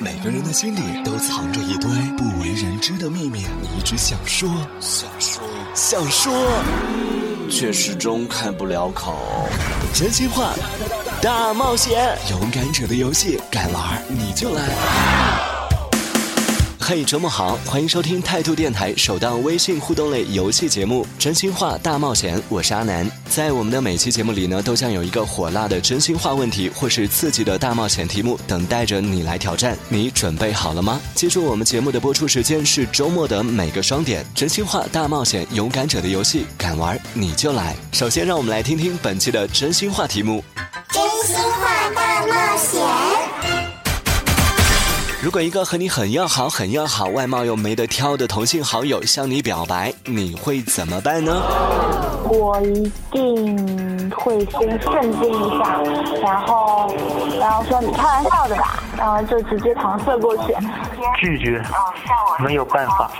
[0.00, 4.48] 每个人的心里都藏着一堆不为人知的秘密，你一直想说，
[4.80, 6.32] 想说，想说，
[7.48, 9.16] 却始终开不了口。
[9.94, 10.52] 真心话，
[11.22, 15.17] 大冒险，勇敢者的游戏，敢玩你就来。
[16.88, 23.06] 嘿，周末好，欢迎收听态度电台首档微信互动类游戏节目《真心话大冒险》，我是阿南。
[23.28, 29.76] 在我们的每期节目里呢，都将有一个火辣的真心话问题，或是刺激的大冒险题目等待着你来挑战。
[29.90, 30.98] 你准备好了吗？
[31.14, 34.24] 记住，我们节目的播出时间是周末的每个双点。
[34.34, 37.76] 真心话大冒险，勇敢者的游戏，敢玩你就来。
[37.92, 40.42] 首先，让我们来听听本期的真心话题目：
[40.90, 43.27] 真心话大冒险。
[45.20, 51.42] 如果一个和你很要好、很要好、外貌又没得挑的同性好友向你表白，你会怎么办呢？
[52.22, 55.82] 我一定会先镇定一下，
[56.22, 56.94] 然后，
[57.40, 60.54] 然后说你开玩笑的吧，然后就直接搪塞过去。
[61.16, 61.60] 拒绝，
[62.38, 63.10] 没有办法，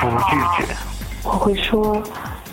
[0.00, 0.76] 不拒绝。
[1.24, 2.00] 我会说。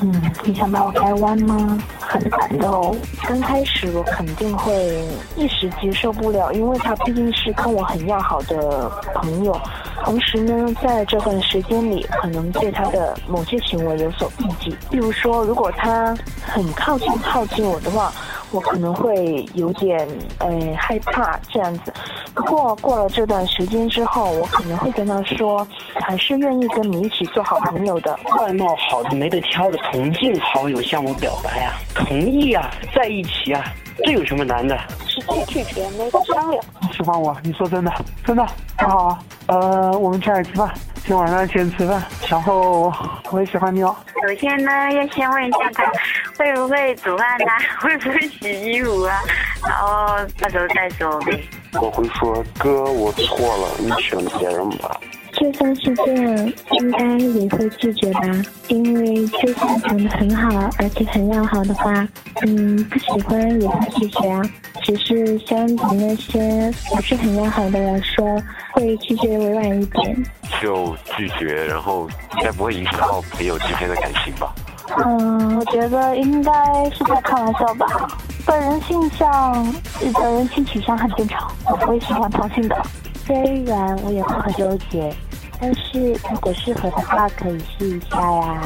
[0.04, 1.78] 嗯，你想把我掰弯吗？
[2.00, 2.96] 很难的哦。
[3.28, 9.56] 刚开始我肯定会一时接受不了，因为他毕竟是跟我很要好的朋友。
[10.04, 14.76] 同时呢，在这段时间里，可能对他的某些行为有所顾忌。
[14.90, 18.12] 比如说，如果他很靠近靠近我的话。
[18.52, 20.08] 我可能会有点
[20.40, 21.94] 呃害怕这样子，
[22.34, 25.66] 不过过了这段时间之后，我可能会跟他说，
[26.02, 28.18] 还是愿意跟你一起做好朋友的。
[28.40, 33.64] 外貌好的没得挑的同性好友向我表白啊，同意啊，在一起啊，
[34.04, 34.78] 这有什么难的？
[35.08, 36.64] 直接拒绝，没得商量。
[36.82, 37.36] 你喜欢我？
[37.44, 37.92] 你说真的？
[38.26, 38.46] 真的？
[38.78, 40.70] 那好啊，呃，我们去哪里吃饭？
[40.96, 42.94] 今天晚上先吃饭，然后
[43.32, 43.96] 我也喜欢你哦。
[44.22, 45.84] 首先呢，要先问一下他
[46.42, 49.14] 会不会煮饭啊， 会不会洗衣服啊，
[49.64, 50.08] 然后
[50.40, 51.40] 到时候再说呗。
[51.74, 55.00] 我会说哥，我错了，你选别人吧。
[55.34, 58.22] 就算是这样，应该也会拒绝吧？
[58.70, 61.94] 因为就算长得很好，而且很要好的话，
[62.42, 64.42] 嗯，不喜欢也会拒绝啊。
[64.84, 68.26] 只是相比那些不是很要好的来说，
[68.72, 70.24] 会拒绝委婉一点。
[70.60, 74.54] 就拒绝，然后应该不会影响到朋友之间的感情吧？
[74.98, 76.52] 嗯，我觉得应该
[76.92, 77.88] 是在开玩笑吧。
[78.46, 79.54] 本人性向，
[80.14, 81.52] 本人性取向很正常，
[81.88, 82.76] 我也喜欢同性的。
[83.26, 85.14] 虽然我也会很纠结。
[85.62, 88.62] 但是如果适合的话，可以试一下呀。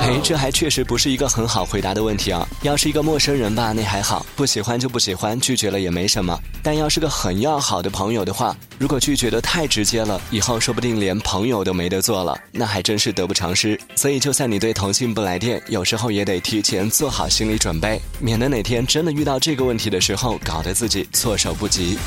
[0.00, 2.46] 哎，这还确实不是一个很好回答的问题啊。
[2.60, 6.38] 要是一个陌生人吧，那还好，不喜欢就不喜欢，拒绝了也没什么。
[6.62, 13.80] 但要是个很要好的朋友的话，如果拒绝的太直接了，以后说不定连朋友都没得做了，那还真是得不偿失。
[13.96, 21.98] 所以，就算你对同性不来电，有时候也得提前做好心理准备，免得哪天真的遇到这个问题的时候，搞得自己措手不及。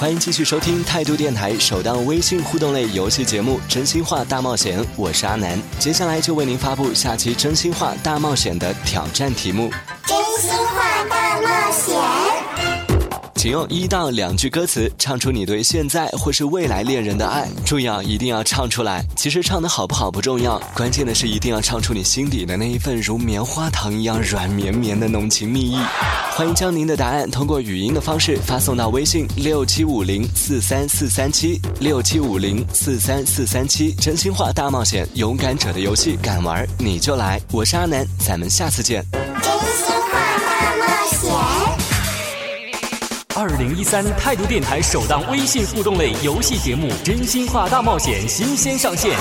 [0.00, 9.70] 欢迎继续收听态度电台首档微信互动类游戏节目《真心话大冒险》，我是阿南，接下来就为您发布下期《真心话大冒险》的挑战题目。
[10.06, 12.39] 真心话大冒险。
[13.40, 17.48] 请用一到两句歌词唱出你对现在或是未来恋人的爱。
[17.64, 19.02] 注意啊，一定要唱出来。
[19.16, 25.78] 其实唱的好不好不重要，关键的是一定要唱出你心底的那一份如棉花糖一样软绵绵的浓情蜜意。
[26.32, 33.90] 欢迎将您的答案通过语音的方式发送到微信六七五零四三四三七六七五零四三四三七。
[33.94, 37.40] 真心话大冒险，勇敢者的游戏，敢玩你就来。
[37.52, 39.02] 我是阿南，咱们下次见。
[43.40, 49.16] 二零一三态度电台首档微信互动类游戏节目《真心话大冒险》新鲜上线，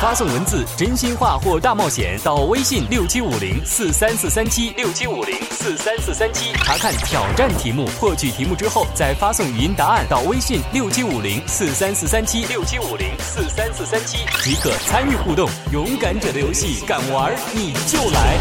[0.00, 15.50] 发送文字“真心话”或“大冒险”到微信六七五零四三四三七六七五零四三四三七，查看挑战题目，获取题目之后再发送语音答案到微信六七五零四三四三七六七五零四三四三七，即可参与互动。
[15.72, 18.38] 勇敢者的游戏，敢玩你就来。